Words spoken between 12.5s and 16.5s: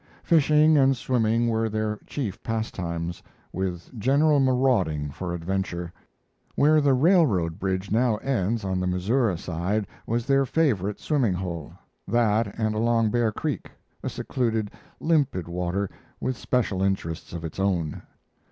and along Bear Creek, a secluded limpid water with